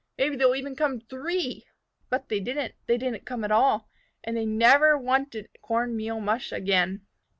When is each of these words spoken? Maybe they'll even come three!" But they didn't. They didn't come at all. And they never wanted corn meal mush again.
Maybe 0.17 0.35
they'll 0.35 0.55
even 0.55 0.75
come 0.75 0.99
three!" 0.99 1.63
But 2.09 2.27
they 2.27 2.39
didn't. 2.39 2.73
They 2.87 2.97
didn't 2.97 3.23
come 3.27 3.43
at 3.43 3.51
all. 3.51 3.87
And 4.23 4.35
they 4.35 4.47
never 4.47 4.97
wanted 4.97 5.47
corn 5.61 5.95
meal 5.95 6.19
mush 6.19 6.51
again. 6.51 7.05